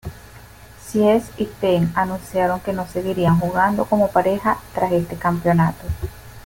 Hsieh 0.79 1.21
y 1.37 1.45
Peng 1.45 1.91
anunciaron 1.93 2.59
que 2.61 2.73
no 2.73 2.87
seguirían 2.87 3.39
jugando 3.39 3.85
como 3.85 4.07
pareja 4.09 4.57
tras 4.73 4.91
este 4.93 5.15
campeonato. 5.15 5.83